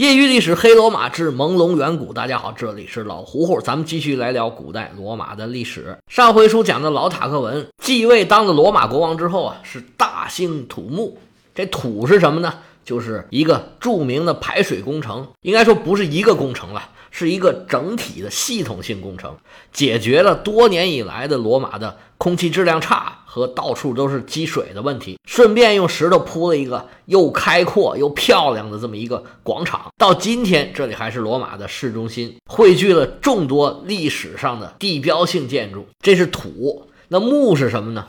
[0.00, 5.94] 业余历史黑罗马之朦胧远古，大家好，这里是老胡胡，咱们继续来聊古代罗马的历史。
[6.08, 11.18] 上回书讲的老塔克文继位当了罗马国王之后啊，是大兴土木。
[11.54, 12.54] 这土是什么呢？
[12.82, 16.88] 就是一个著名的排水工程，应该说不是一个工程了。
[17.10, 19.36] 是一个整体的系统性工程，
[19.72, 25.18] 解决了多年以来的罗马的空气质量差和到处都是积水的问题。
[25.26, 29.92] 顺便用石头铺了一个又开阔又漂亮的这么一个广场。
[29.98, 35.86] 到今天，这里还是罗马的市中心，汇聚了众多历史上的地标性建筑。
[36.02, 38.06] 这是土，那木是什么呢？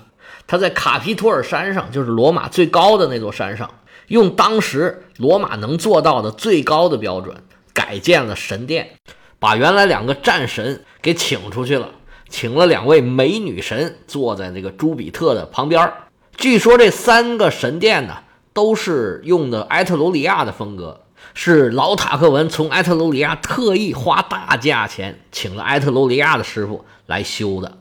[0.47, 3.69] 它在卡皮托尔山上，就是罗马最高的那座山上，
[4.07, 7.35] 用当时罗马能做到的最高的标准。
[7.73, 8.91] 改建了神殿，
[9.39, 11.89] 把原来两个战神给请出去了，
[12.29, 15.91] 请了两位美女神坐在这个朱比特的旁边。
[16.37, 18.17] 据说这三个神殿呢，
[18.53, 21.01] 都是用的埃特鲁里亚的风格，
[21.33, 27.77] 是老塔克文从埃特鲁里亚特意花大价钱请了埃特鲁里亚的师傅来修的。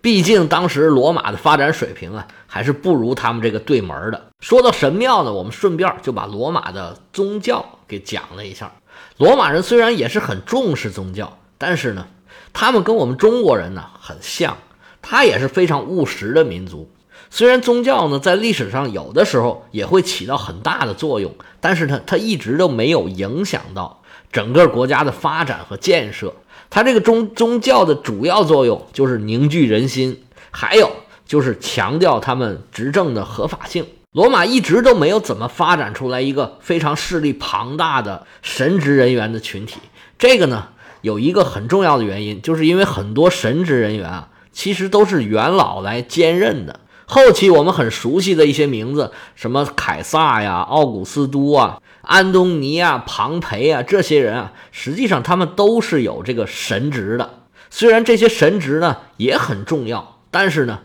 [0.00, 4.30] 毕竟当时罗马的发展水平啊，还是不如他们这个对门的。
[4.40, 8.72] 说到神庙呢，我们顺便就把罗马的宗教给讲了一下。
[9.18, 12.06] 罗马人虽然也是很重视宗教，但是呢，
[12.54, 14.56] 他们跟我们中国人呢很像，
[15.02, 16.90] 他也是非常务实的民族。
[17.28, 26.32] 虽然宗教呢在历史上有的时候也会起到很大的作用，但是它它一直都没有影响到整个国家的发展和建设。
[26.70, 30.90] 它这个宗宗教的主要作用就是凝聚人心，还有
[31.26, 33.86] 就是强调他们执政的合法性。
[34.12, 39.78] 罗马一直都没有怎么发展出来一个非常势力庞大的神职人员的群体。
[40.18, 40.68] 这个呢，
[41.00, 46.80] 有一个很重要的原因，就是因为很多神职人员啊，其实都是元老来兼任的。
[47.06, 57.38] 后期我们很熟悉的一些名字，什么凯撒呀、奥古斯都啊、安东尼啊、庞培啊，这些人啊，实际上他们都是有这个神职的。
[57.70, 60.80] 虽然这些神职呢也很重要，但是呢。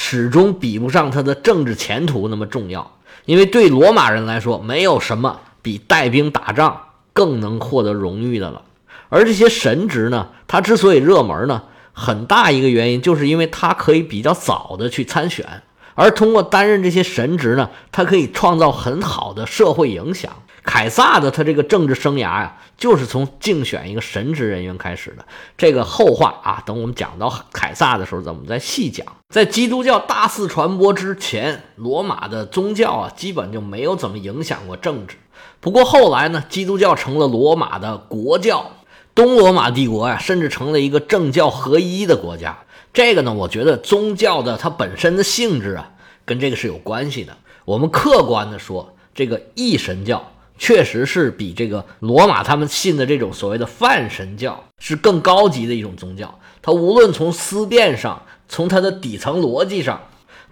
[0.00, 8.62] 始终比不上他的政治前途那么重要，因为对罗马人来说，没有什么比带兵打仗更能获得荣誉的了。
[9.08, 15.64] 而这些神职呢，他之所以热门呢，很大一个原因就是因为他可以比较早的去参选，
[15.96, 20.30] 而通过担任这些神职呢，他可以创造很好的社会影响。
[20.68, 25.24] 凯撒的他这个政治生涯呀，就是从竞选一个神职人员开始的。
[25.56, 29.06] 这个后话啊，等我们讲到凯撒的时候，咱们再细讲。
[29.30, 35.16] 在基督教大肆传播之前，罗马的宗教啊，基本就没有怎么影响过政治。
[35.58, 38.72] 不过后来呢，基督教成了罗马的国教，
[39.14, 42.58] 东罗马帝国呀，甚至成了一个政教合一的国家。
[42.92, 45.92] 这个呢，我觉得宗教的它本身的性质啊，
[46.26, 47.34] 跟这个是有关系的。
[47.64, 50.30] 我们客观的说，这个一神教。
[50.58, 56.38] 确实是比这个罗马他们信的这种所谓的泛神教是更高级的一种宗教。
[56.60, 60.00] 它无论从思辨上，从它的底层逻辑上，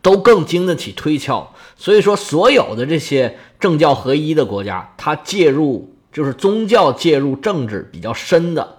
[0.01, 1.53] 都更经得起推敲。
[1.77, 8.77] 所以说，所有的这些政教合一的国家，它介入就是宗教介入政治比较深的，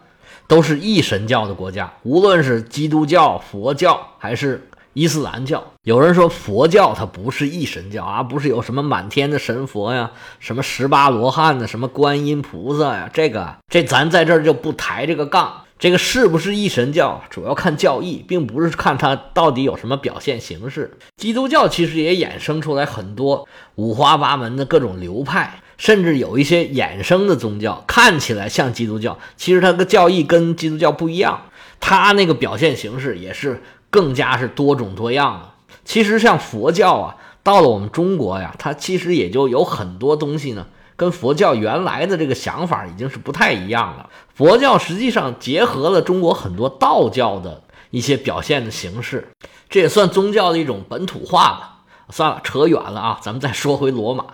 [0.47, 1.93] 都是一神教的国家。
[2.03, 4.67] 无论是基督教、佛教还是。
[4.97, 10.09] 伊斯兰教有人说佛教它不是一神教啊，不是有什么满天的神佛呀，
[10.39, 15.65] 什么十八罗汉呢，什么观音菩萨呀，这个这咱在这儿就不抬这个杠。
[15.77, 20.97] 这个是不是一神教，主要看教义，并不是看它到底有什么表现形式。
[21.15, 31.43] 基督教其实也衍生出来很多五花八门的各种流派，甚至有一些衍生的宗教，看起来像基督教，其实它的教义跟基督教不一样，
[31.79, 33.61] 它那个表现形式也是。
[33.89, 35.75] 更加是多种多样的。
[35.83, 44.09] 其实像佛教啊，到了我们中国呀，它其实也就有很多东西呢，跟佛教原来的这个想法已经是不太一样了。
[44.33, 49.29] 佛教实际上结合了中国很多道教的一些表现的形式，
[49.69, 51.73] 这也算宗教的一种本土化吧。
[52.09, 54.25] 算了，扯远了啊，咱们再说回罗马。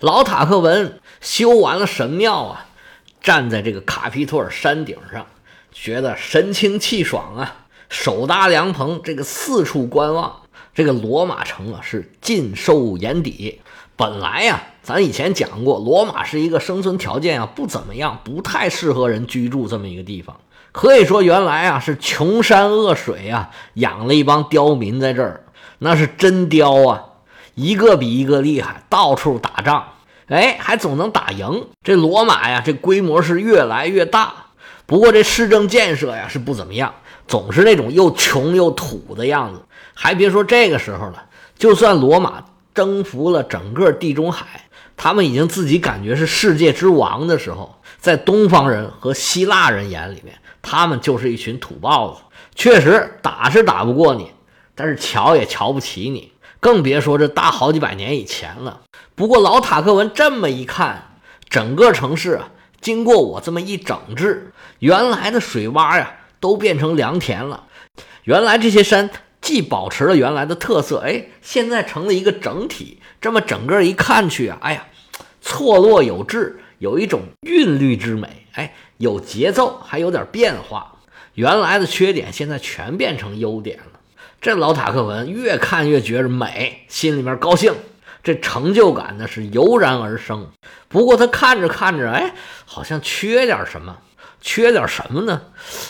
[0.00, 2.66] 老塔克文修完了神庙啊，
[3.22, 5.26] 站在这个卡皮托尔山顶上，
[5.72, 7.65] 觉得神清气爽啊。
[7.88, 10.42] 手搭凉棚，这个四处观望，
[10.74, 13.60] 这个罗马城啊是尽收眼底。
[13.96, 20.36] 本来呀，咱以前讲过，罗马是一个生存条件啊不怎么样，不太适合人居住这么一个地方。
[20.72, 25.44] 可以说，原来啊是穷山恶水啊，养了一帮刁民在这儿，
[25.78, 27.04] 那是真刁啊，
[27.54, 29.92] 一个比一个厉害，到处打仗，
[30.26, 31.68] 哎，还总能打赢。
[31.82, 34.34] 这罗马呀，这规模是越来越大，
[34.84, 36.94] 不过这市政建设呀是不怎么样。
[37.26, 39.60] 总是那种又穷又土的样子，
[39.94, 41.24] 还别说这个时候了。
[41.58, 42.44] 就算罗马
[42.74, 52.20] 征服了整个地中海，他们已经自己感觉是世界之王的时候，在东方人和希腊人眼里面，他们就是一群土包子。
[52.54, 54.30] 确实打是打不过你，
[54.74, 58.80] 但是瞧也瞧不起你，更别说这大好几百年以前了。
[59.14, 61.18] 不过老塔克文这么一看，
[61.48, 62.48] 整个城市啊，
[62.80, 67.64] 经过我这么一整治，原来的水洼呀都变成良田了。
[68.24, 69.10] 原来这些山
[69.40, 73.00] 既保持了原来的特色，哎，现在成了一个整体。
[73.20, 74.86] 这么整个一看去啊，哎呀，
[75.40, 80.92] 错落有致，有一种韵律之美，哎，有节奏，还有点变化。
[81.34, 84.00] 原来的缺点现在全变成优点了。
[84.40, 87.74] 这老塔克文越看越觉着美，心里面高兴，
[88.22, 90.50] 这成就感呢是油然而生。
[90.88, 92.34] 不过他看着看着，哎，
[92.64, 93.98] 好像缺点什么，
[94.40, 95.40] 缺点什么呢？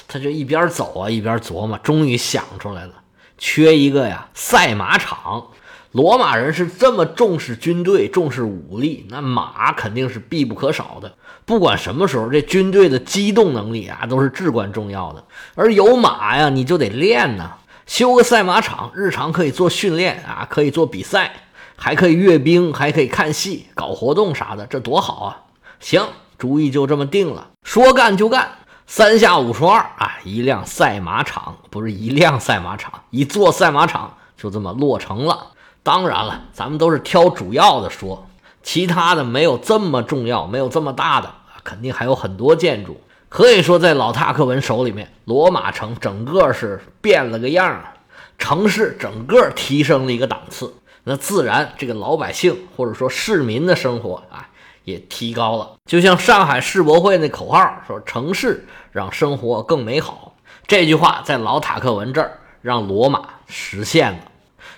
[0.09, 2.93] 他就一边走啊一边琢磨，终于想出来了，
[3.37, 5.49] 缺一个呀赛马场。
[5.93, 11.15] 罗马人是这么重视军队、重视武力，那马肯定是必不可少的。
[11.47, 15.25] 不管什么时候，这军队的机动能力啊，都是至关重要的。
[15.55, 17.53] 而有马呀，你就得练呐，
[17.87, 21.33] 修个赛马场，日常可以做训练啊，可以做比赛，
[21.77, 25.45] 还可以阅兵，还可以看戏、搞活动啥的，这多好啊！
[25.81, 26.07] 行，
[26.37, 28.49] 主意就这么定了，说干就干，
[28.87, 35.49] 三下五除二啊，一辆赛马场不是一辆赛马场，一座赛马场就这么落成了。
[35.83, 38.29] 当然了，咱们都是挑主要的说，
[38.63, 41.35] 其他的没有这么重要，没有这么大的，
[41.65, 43.01] 肯定还有很多建筑。
[43.29, 47.95] 可以说，在老塔克文手里面，罗马城整个是变了个样啊，
[48.39, 50.73] 城市整个提升了一个档次。
[51.03, 54.49] 那自然，这个老百姓或者说市民的生活啊，
[54.87, 55.73] 也提高了。
[55.85, 60.35] 就像上海世博会那口号说：“城市让生活更美好。”
[60.67, 64.19] 这句话在老塔克文这儿让罗马实现了。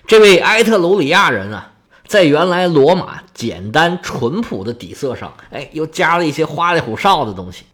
[0.07, 1.73] 这位埃特鲁里亚人啊，
[2.07, 7.65] 在原来罗马简单淳朴的底色上，哎，又加了一些花里胡哨的东西。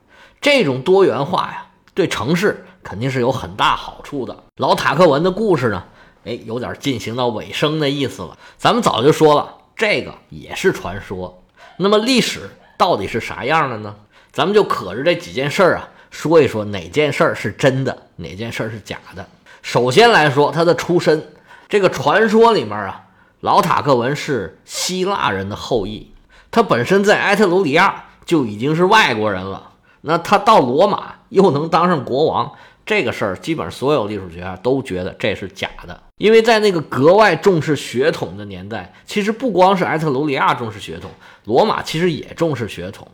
[0.40, 4.36] 这种多元化呀，对城市肯定是有很大好处的。
[4.56, 5.84] 老塔克文的故事呢，
[6.24, 8.36] 哎，有点进行到尾声的意思了。
[8.58, 11.40] 咱们早就说了，这个也是传说。
[11.76, 13.94] 那么历史到底是啥样的呢？
[14.32, 19.26] 咱们就可着这几件事儿啊，说一说哪件事儿是真的，哪件事儿是假的。
[19.62, 21.30] 首先来说，他的出身。
[21.68, 23.04] 这个传说里面啊，
[23.40, 26.12] 老塔克文是希腊人的后裔，
[26.50, 29.70] 他本身在埃特鲁里亚就已经是外国人了。
[30.02, 32.52] 那他到罗马又能当上国王，
[32.84, 41.10] 这个事儿基本上所有历史学家都觉得这是假的，因为在那个格外重视血统的年代，其实不光是埃特鲁里亚重视血统，
[41.44, 43.08] 罗马其实也重视血统。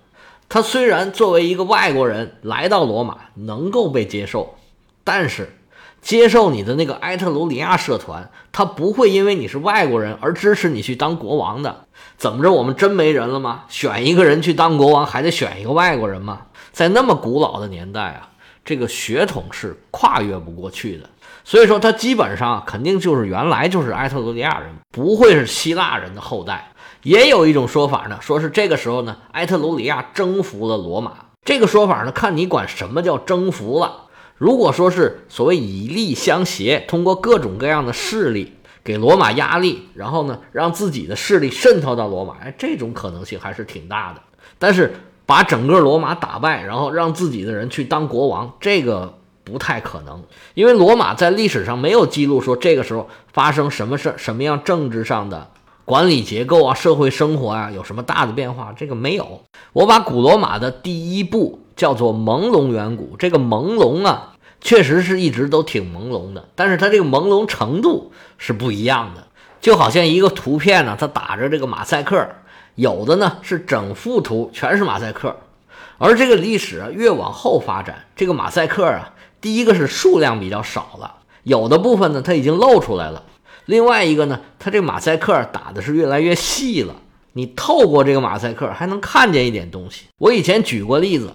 [0.48, 4.56] 他虽然作为一个外国人来到罗马能够被接受，
[5.04, 5.56] 但是。
[6.02, 11.84] 接受你的那个埃特鲁里亚社团，他不会因为你是外国人而支持你去当国王的。
[12.16, 13.64] 怎么着，我们真没人了吗？
[13.68, 16.46] 选一个人去当国王，还得选一个外国人吗？
[16.72, 18.30] 在那么古老的年代啊，
[18.64, 21.10] 这个血统是跨越不过去的。
[21.44, 26.72] 所以说，他基本上肯定就是原来就是埃特鲁里亚人，不会是希腊人的后代。
[27.02, 31.12] 也有一种说法呢，说是这个时候呢，埃特鲁里亚征服了罗马。
[31.44, 34.04] 这个说法呢，看你管什么叫征服了。
[34.36, 38.54] 如果说是所谓以力相胁，通过各种各样的势力
[38.84, 44.20] 给罗马压力，然后呢让自己的势力渗透到罗马，哎，这种可能性还是挺大的。
[44.58, 44.94] 但是
[45.24, 49.18] 把整个罗马打败，然后让自己的人去当国王，这个
[49.50, 50.22] 不太可能，
[50.54, 55.48] 因为罗马在历史上没有记录说这个时候发生什么事什么样政治上的
[55.84, 59.42] 管理结构啊、社会生活啊有什么大的变化，这个没有。
[59.72, 64.34] 我把古罗马的第一步叫做朦胧远古，这个朦胧啊。
[64.62, 69.26] 确实是一直都挺朦胧的，但是它这个朦胧程度是不一样的，
[69.58, 72.28] 就好像一个图片呢，它打着这个马赛克，
[72.74, 75.34] 有的呢是整幅图全是马赛克，
[75.96, 83.24] 而这个历史越往后发展，这个马赛克啊，第一个是数量比较少了，有的部分呢它已经露出来了，
[83.66, 86.94] 另外一个呢，它这马赛克打的是越来越细了，
[87.32, 90.04] 你透过这个马赛克还能看见一点东西。
[90.18, 91.32] 我以前举过例子。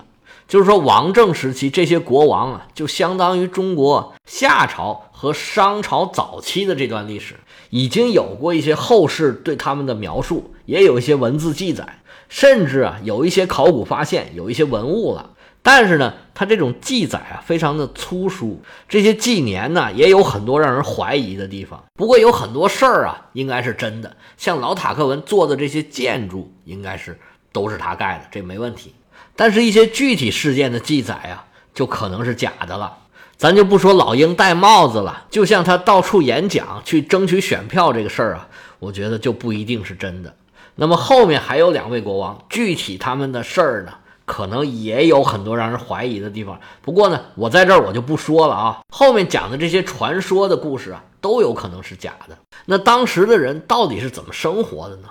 [0.47, 7.33] 就是说，王政时期这些国王啊，就相当于中国夏朝和商朝早期的这段历史，
[7.71, 15.31] 已经有过一些后世对他们的描述，也有一些文字记载，甚至啊有一些考古发现，有一些文物了。
[15.67, 21.83] 但是呢，它这种记载啊非常的粗疏，这些纪年呢也有很多让人怀疑的地方。
[21.95, 27.19] 不过有很多事儿啊应该是真的，像老塔克文做的这些建筑，应该是
[27.51, 28.93] 都是他盖的，这没问题。
[29.35, 32.99] 但是，一些具体事件的记载啊，就可能是假的了。
[33.35, 40.35] 咱就不说老鹰戴帽子了，就像他到处演讲去争取选票这个事儿啊，我觉得就不一定是真的。
[40.75, 43.93] 那么后面还有两位国王，具体他们的事儿呢，
[44.25, 46.59] 可能也有很多让人怀疑的地方。
[46.81, 48.79] 不过呢，我在这儿我就不说了啊。
[48.89, 52.37] 后面讲的这些传说的故事啊，都有可能是假的。
[52.65, 55.09] 那当时的人到底是怎么生活的呢？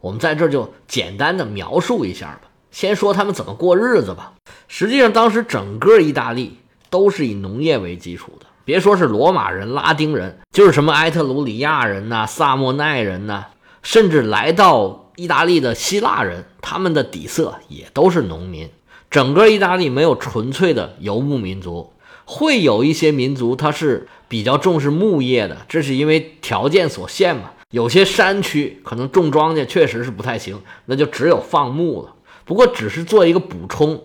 [0.00, 2.42] 我们在这儿就简单的描述一下吧。
[2.70, 4.32] 先说他们怎么过日子吧。
[4.68, 6.58] 实际上，当时整个意大利
[6.90, 8.46] 都是以农业为基础的。
[8.64, 13.46] 别说是罗马人、拉丁人，就是什么埃特鲁里亚人呐、萨莫奈人呐，
[13.82, 18.70] 甚至来到意大利的希腊人，他们的底色也都是农民。
[19.10, 21.92] 整个意大利没有纯粹的游牧民族，
[22.24, 27.50] 会有一些民族他是比较重视牧业的，这是因为条件所限嘛。
[27.70, 32.14] 有些山区可能种庄稼确实是不太行，那就只有放牧了。
[32.44, 34.04] 不过只是做一个补充，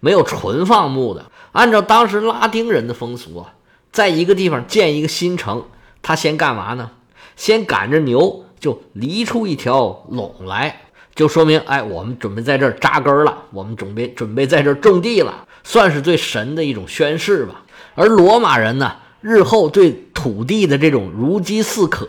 [0.00, 1.30] 没有纯放牧的。
[1.52, 3.52] 按照当时拉丁人的风俗啊。
[3.92, 5.64] 在一个地方建一个新城，
[6.02, 6.90] 他先干嘛呢？
[7.34, 10.82] 先赶着牛就犁出一条垄来，
[11.14, 17.62] 就说明哎，我们准备在这儿扎根了，我们准备准备在这儿种地了，算是对神的一种宣誓吧。
[17.94, 22.08] 而罗马人呢，日后对土地的这种如饥似渴，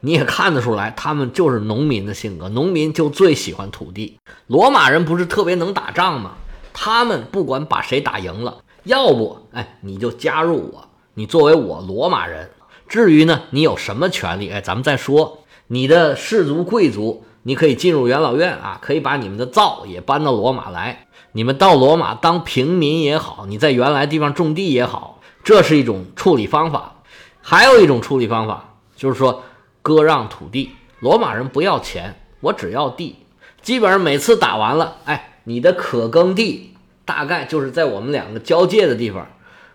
[0.00, 4.18] 你也看得出来，他们就是农民的性格，农民就最喜欢土地。
[4.46, 6.32] 罗马人不是特别能打仗吗？
[6.72, 10.88] 他们不管把谁打赢了，要不哎，你就加入我。
[11.14, 12.50] 你作为我罗马人，
[12.88, 14.48] 至于呢，你有什么权利？
[14.50, 15.44] 哎，咱们再说。
[15.68, 21.06] 你的氏族贵族，你可以进入元老院啊，可以把你们的灶也搬到罗马来。
[21.32, 27.02] 你们到罗马当平民也好，你在原来地方种地也好，这是一种处理方法。
[27.42, 29.44] 还有一种处理方法，就是说
[29.82, 30.72] 割让土地。
[31.00, 33.16] 罗马人不要钱，我只要地。
[33.60, 39.26] 基本上每次打完了，哎，你的可耕地大概就是在我们两个交界的地方。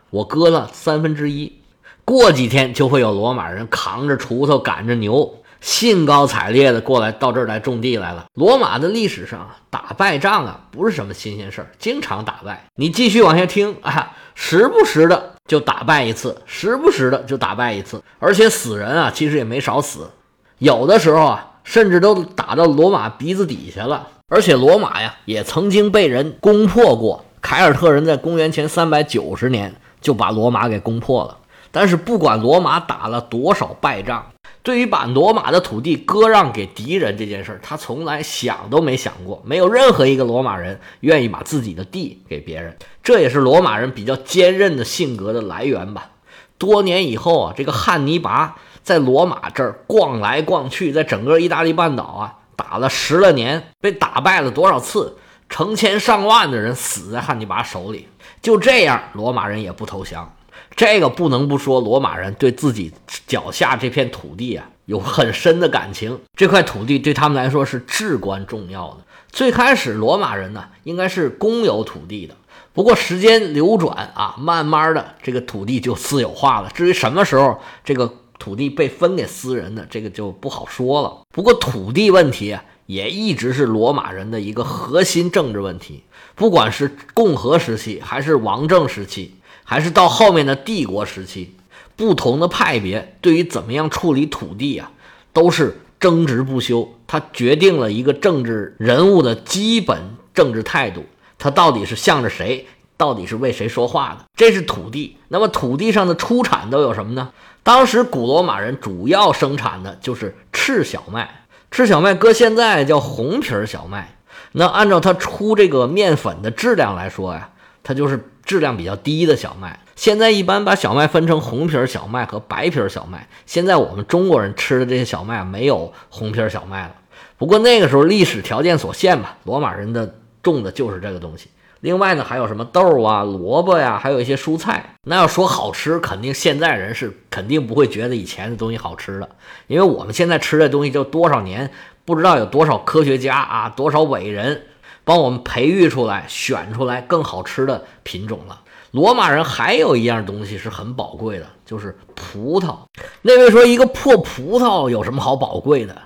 [0.10, 1.60] 我割了三分之一，
[2.04, 8.25] 过几天就会有罗马人扛着锄头赶着牛，兴高采烈的过来到这儿来种地来了。
[8.34, 12.65] 罗马的历史上啊，打败仗啊不是什么新鲜事儿，经常打败。
[12.75, 20.12] 你继续往下听 啊，时不时的就打败一次，时不时的就打败一次，而且死人啊其实也没少死，
[20.58, 24.10] 有的时候啊甚至都打到罗马鼻子底下了。
[24.27, 29.74] 而且罗马呀也曾经被人攻破过，凯尔特人在公元前三百九十年。
[30.01, 31.38] 就把罗马给攻破了，
[31.72, 34.33] 但是不管罗马打了多少败仗，
[34.63, 39.41] 对于把罗马的土地割让给敌人这件事儿，他从来想都没想过。
[39.46, 46.12] 没有任何一个罗马人愿意把自己的地给别人，这也是罗马人比较坚韧的性格的来源吧。
[46.58, 55.17] 多年以后啊，这个汉尼拔在罗马这儿逛来逛去，在整个意大利半岛啊打了十来年，被打败了多少次，
[55.50, 58.08] 成千上万的人死在汉尼拔手里。
[58.41, 60.34] 就这样，罗马人也不投降。
[60.75, 62.92] 这个不能不说，罗马人对自己
[63.27, 66.20] 脚下这片土地啊有很深的感情。
[66.36, 68.98] 这块土地对他们来说是至关重要的。
[69.32, 72.36] 最开始，罗马人呢应该是公有土地的，
[72.72, 76.70] 不过时间流转啊，慢慢的这个土地就私有化了。
[76.74, 81.22] 至于什么时候这个土地被分给私人的，这个就不好说了。
[81.34, 86.03] 不过土地问题啊，也一直是罗马人的一个核心政治问题。
[86.36, 91.55] 不管是共和时期，还是王政时期，还是到后面的帝国时期，
[91.96, 94.91] 不同的派别对于怎么样处理土地啊，
[95.32, 96.93] 都是争执不休。
[97.08, 101.05] 它决定了一个政治人物的基本政治态度，
[101.38, 102.65] 他到底是向着谁，
[102.98, 104.25] 到底是为谁说话的。
[104.36, 105.17] 这是土地。
[105.27, 107.29] 那么土地上的出产都有什么呢？
[107.62, 114.17] 当时古罗马人主要生产的就是赤小麦，赤小麦搁现在叫红皮儿小麦。
[114.53, 117.50] 那按照它出这个面粉的质量来说呀，
[117.84, 119.80] 它就是质量比较低的小麦。
[119.96, 123.28] 现在一般把小麦分成红皮小麦和白皮小麦。
[123.46, 126.96] 现在我们中国人吃的这些小麦没有红皮小麦了。
[127.38, 131.50] 不过那个时候历史条件所限吧，罗马人的种的就是这个东西。
[131.82, 134.96] 另外呢，还有什么豆啊、萝卜呀，还有一些蔬菜。
[135.04, 139.30] 那要说好吃，肯定现在人是肯定不会觉得以前的东西好吃的，
[139.68, 141.70] 因为我们现在吃的东西就多少年。
[142.06, 144.64] 不知道有多少科学家啊，多少伟人
[145.03, 148.62] 帮我们培育出来、选出来更好吃的品种了。
[148.91, 152.77] 罗马人还有一样东西是很宝贵的，就是葡萄。
[153.24, 156.00] 那位说一个破葡萄有什么好宝贵的？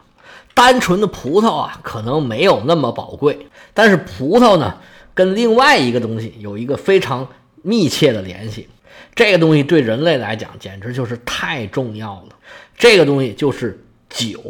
[0.53, 3.47] 单纯的葡萄啊，可能没有那么宝贵。
[3.73, 4.77] 但是葡萄呢，
[5.13, 7.27] 跟另外一个东西有一个非常
[7.61, 8.69] 密切的联系。
[9.13, 12.35] 这个东西对人类来讲简直就是太重要了。
[12.77, 14.41] 这个东西就是酒。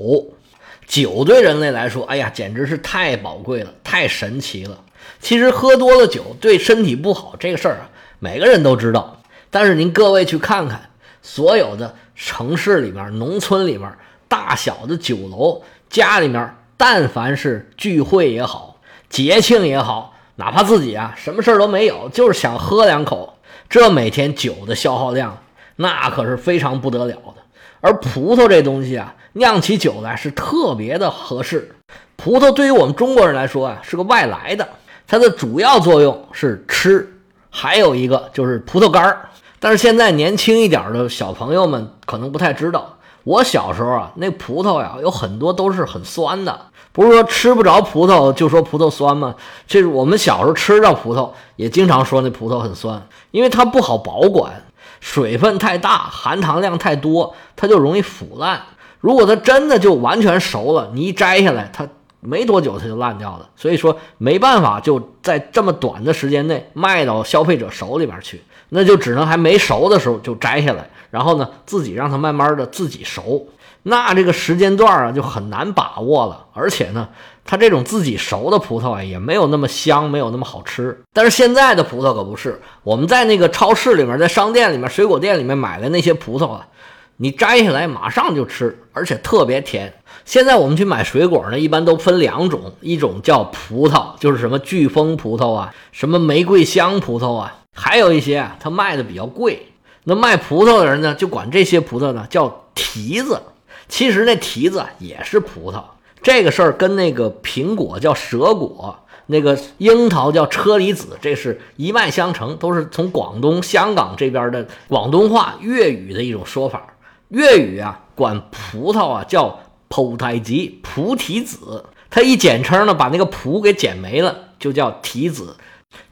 [0.88, 4.80] 酒对人类来说，哎呀，简直是太宝贵了，太神奇了。
[5.20, 7.90] 其实喝多了酒对身体不好这个事儿啊，
[8.20, 9.22] 每个人都知道。
[9.52, 10.90] 但是您各位去看看，
[11.22, 13.92] 所有的城市里面、农村里面，
[14.28, 18.80] 大小的酒楼、家里面，但凡是聚会也好、
[19.10, 23.38] 节庆也好，哪怕自己啊什么事儿都没有，就是想喝两口，
[23.70, 25.38] 这每天酒的消耗量
[25.76, 27.37] 那可是非常不得了的。
[27.82, 31.76] 而葡萄这东西啊，酿起酒来是特别的合适。
[32.16, 34.68] 葡萄对于我们中国人来说啊，是个外来的，
[35.08, 37.08] 它的主要作用是吃，
[37.50, 39.30] 还有一个就是葡萄干儿。
[39.60, 46.60] 但是现在年轻一点的小朋友们可能不太知道，我小时候啊，那葡萄呀有很多都是很酸的。
[46.92, 49.36] 不是说吃不着葡萄就说葡萄酸吗？
[49.68, 54.64] 这是我们小时候吃着葡萄也经常说那葡萄很酸，因为它不好保管，
[55.00, 58.62] 水分太大，含糖量太多，它就容易腐烂。
[59.00, 61.88] 如果它真的就完全熟了，你一摘下来，它
[62.20, 63.48] 没多久它就烂掉了。
[63.56, 73.48] 所以说没办法就在这么短的时间内卖到消费者手里边去，那就只能还没熟的时候就摘下来，然后呢自己让它慢慢的自己熟。
[73.84, 77.08] 那这个时间段啊就很难把握了，而且呢，
[77.46, 81.02] 它这种自己熟的葡萄啊也没有那么香，没有那么好吃。
[81.14, 86.68] 但是现在的葡萄可不是，我们在那个超市里面、在商店里面、水果店里面买的那些葡萄啊，
[87.16, 89.94] 你摘下来马上就吃，而且特别甜。
[90.26, 99.68] 现在我们去买水果呢，一般都分两种，一种叫葡萄，就是什么飓风葡萄啊，什么玫瑰香葡萄啊，还有一些啊，它卖的比较贵。
[100.04, 103.42] 那卖葡萄的人呢，就管这些葡萄呢叫提子。
[103.88, 105.84] 其实那提子也是葡萄，
[106.22, 116.96] 这个事儿跟那个苹果叫蛇果，那个樱桃叫车厘子，这是一脉相承，都是从广东、香港这边的广东话粤语的一种说法。
[117.30, 121.86] 粤语啊，管葡萄啊叫葡太吉，菩提子。
[122.10, 125.58] 它一简称呢，把那个葡给剪没了，就叫提子。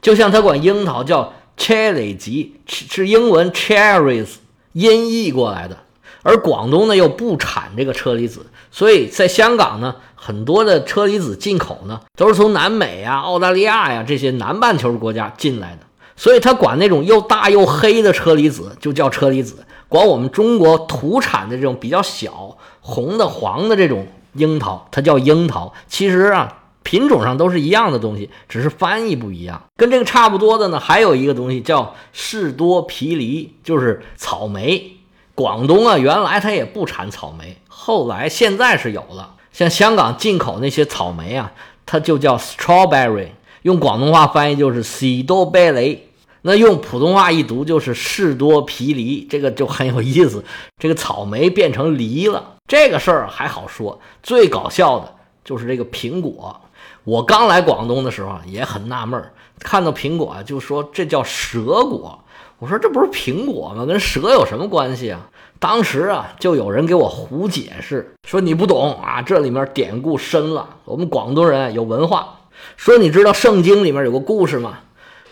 [0.02, 4.28] 就像他管樱桃叫 cherry 吉，是英文 cherries
[4.72, 5.78] 音译过来的。
[6.26, 25.72] 而广东呢又不产这个车厘子，所以在香港呢，很多的车厘子进口呢都是从南美呀、澳大利亚呀这些南半球国家进来的，所以他管那种又大又黑的车厘子就叫车厘子，管我们中国土产的这种比较小、红的、黄的这种樱桃，它叫樱桃。
[25.86, 29.62] 其实啊，品种上都是一样的东西，只是翻译不一样。
[29.76, 34.95] 跟这个差不多的呢，还有一个东西叫士多啤梨，就是草莓。
[35.36, 39.34] 广东啊，原来它也不产草莓，后来现在是有了。
[39.52, 41.52] 像香港进口那些草莓啊，
[41.84, 43.28] 它就叫 strawberry，
[43.62, 46.08] 用广东话翻译就是喜多贝雷，
[46.40, 50.42] 那用普通话一读就是士多啤梨，这个就很有意思。
[50.78, 54.00] 这个草莓变成梨了，这个事儿还好说。
[54.22, 56.58] 最搞笑的就是这个苹果。
[57.04, 59.22] 我刚来广东的时候也很纳闷，
[59.60, 62.18] 看到苹果就说这叫蛇果。
[62.58, 63.84] 我说这不是苹果吗？
[63.84, 65.20] 跟蛇有什么关系啊？
[65.58, 70.66] 当时啊，就有人给我胡解释，说你不懂啊，这里面典故深了。
[70.84, 72.40] 我们广东人有文化，
[72.76, 74.78] 说你知道圣经里面有个故事吗？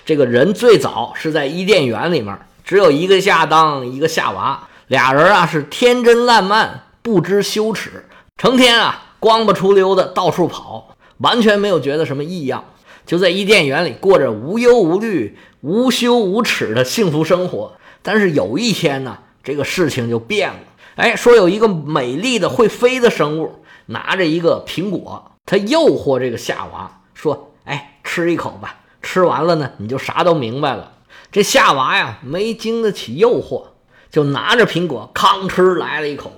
[0.04, 8.04] 这个人最早是在伊甸园里面，只有一个亚当，一个夏娃，俩人啊是天真烂漫，不知羞耻，
[8.36, 12.64] 成天啊光不出溜的到处跑，完全没有觉得什么异样。
[13.06, 17.72] 就在伊甸园里过着无忧无虑、无羞无耻的幸福生活。
[18.02, 20.58] 但是有一天呢，这个事情就变了。
[20.96, 30.92] 哎，说有一个美丽的会飞的生物，拿着一个苹果，他诱惑这个夏娃说：“哎，吃一口吧，吃完了呢，你就啥都明白了。”
[31.32, 33.68] 这夏娃呀，没经得起诱惑，
[34.10, 36.30] 就拿着苹果吭哧来了一口。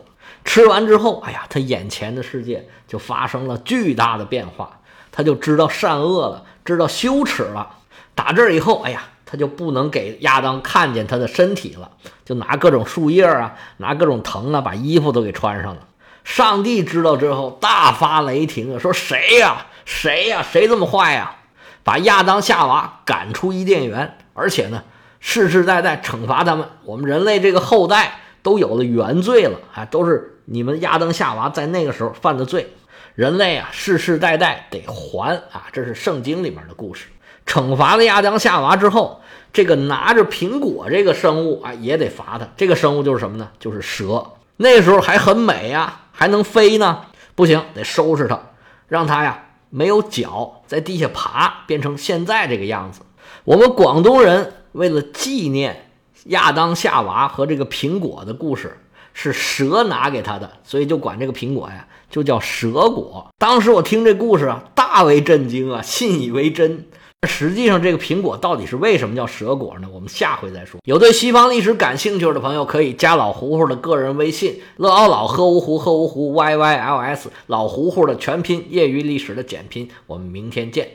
[0.44, 6.44] 吃完之后，哎呀，他眼前的世界就发生了巨大的变化，他就知道善恶了。
[6.64, 7.78] 知道羞耻了，
[8.14, 11.90] 打这儿以后，哎呀，他就不能给亚当看见他的身体了，
[12.24, 15.82] 就拿各种树叶啊，拿各种藤啊，把衣服都给穿上了。
[16.24, 21.36] 上帝知道之后大发雷霆啊，说谁呀，谁呀，谁这么坏呀？
[21.84, 24.82] 把亚当夏娃赶出伊甸园，而且呢，
[25.20, 26.68] 世世代代惩罚他们。
[26.84, 32.72] 我们人类这个后代都有了原罪了，啊，都是你们亚当夏娃在那个时候犯的罪。
[33.14, 35.68] 人类啊，世世代代得还啊！
[35.72, 37.06] 这是圣经里面的故事。
[37.46, 39.20] 惩罚了亚当夏娃之后，
[39.52, 42.48] 这个拿着苹果这个生物啊，也得罚他。
[42.56, 43.48] 这个生物就是什么呢？
[43.58, 44.32] 就是蛇。
[44.56, 47.02] 那时候还很美呀，还能飞呢。
[47.34, 48.40] 不行，得收拾它，
[48.88, 53.00] 让它呀没有脚，在地下爬，变成现在这个样子。
[53.44, 55.90] 我们广东人为了纪念
[56.24, 58.78] 亚当夏娃和这个苹果的故事。
[59.18, 63.26] 是蛇拿给他的，所以就管这个苹果呀，就叫蛇果。
[63.38, 66.84] 当时我听这故事啊，大为震惊啊，信以为真。
[67.26, 69.88] 实际上，这个苹果到底是为什么叫蛇果呢？
[69.92, 70.80] 我们下回再说。
[70.84, 79.88] 有对西方历史感兴趣的朋友，可以加老胡胡的个人微信：乐奥老喝芜湖喝芜湖 y y l s，老胡胡的全拼，业余历史的简拼。
[80.06, 80.88] 我们明天见。